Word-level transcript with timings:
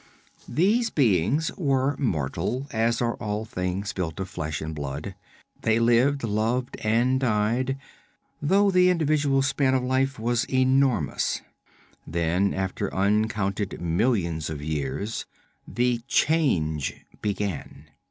These 0.49 0.89
beings 0.89 1.51
were 1.57 1.95
mortal, 1.97 2.65
as 2.71 3.03
are 3.03 3.13
all 3.17 3.45
things 3.45 3.93
built 3.93 4.19
of 4.19 4.27
flesh 4.31 4.59
and 4.59 4.73
blood. 4.73 5.13
They 5.61 5.77
lived, 5.77 6.23
loved 6.23 6.75
and 6.77 7.19
died, 7.19 7.77
though 8.41 8.71
the 8.71 8.89
individual 8.89 9.43
span 9.43 9.75
of 9.75 9.83
life 9.83 10.17
was 10.17 10.49
enormous. 10.51 11.43
Then, 12.07 12.51
after 12.51 12.91
uncounted 12.91 13.79
millions 13.79 14.49
of 14.49 14.59
years, 14.59 15.27
the 15.67 15.99
Change 16.07 16.95
began. 17.21 17.85